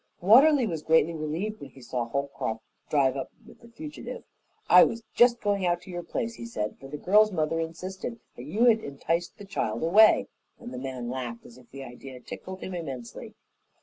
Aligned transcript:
Watterly 0.19 0.65
was 0.65 0.81
greatly 0.81 1.13
relieved 1.13 1.61
when 1.61 1.69
he 1.69 1.81
saw 1.83 2.05
Holcroft 2.09 2.63
drive 2.89 3.15
up 3.15 3.29
with 3.45 3.61
the 3.61 3.67
fugitive. 3.67 4.23
"I 4.67 4.83
was 4.83 5.03
just 5.13 5.39
going 5.39 5.63
out 5.63 5.79
to 5.83 5.91
your 5.91 6.01
place," 6.01 6.33
he 6.33 6.45
said, 6.47 6.75
"for 6.79 6.87
the 6.87 6.97
girl's 6.97 7.31
mother 7.31 7.59
insisted 7.59 8.19
that 8.35 8.45
you 8.45 8.65
had 8.65 8.79
enticed 8.79 9.37
the 9.37 9.45
child 9.45 9.83
away," 9.83 10.27
and 10.59 10.73
the 10.73 10.79
man 10.79 11.11
laughed, 11.11 11.45
as 11.45 11.59
if 11.59 11.69
the 11.69 11.83
idea 11.83 12.19
tickled 12.19 12.61
him 12.61 12.73
immensely. 12.73 13.35